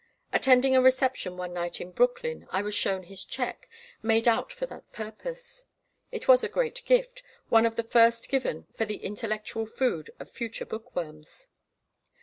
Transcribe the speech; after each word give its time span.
Attending 0.33 0.75
a 0.75 0.81
reception 0.81 1.37
one 1.37 1.53
night 1.53 1.79
in 1.79 1.91
Brooklyn, 1.91 2.47
I 2.49 2.63
was 2.63 2.73
shown 2.73 3.03
his 3.03 3.23
check, 3.23 3.69
made 4.01 4.27
out 4.27 4.51
for 4.51 4.65
that 4.65 4.91
purpose. 4.91 5.65
It 6.11 6.27
was 6.27 6.43
a 6.43 6.49
great 6.49 6.83
gift, 6.85 7.21
one 7.49 7.67
of 7.67 7.75
the 7.75 7.83
first 7.83 8.27
given 8.27 8.65
for 8.73 8.85
the 8.85 8.97
intellectual 8.97 9.67
food 9.67 10.09
of 10.19 10.27
future 10.31 10.65
bookworms. 10.65 11.49